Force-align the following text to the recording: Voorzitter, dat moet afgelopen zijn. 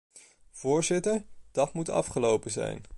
Voorzitter, 0.51 1.25
dat 1.51 1.73
moet 1.73 1.89
afgelopen 1.89 2.51
zijn. 2.51 2.81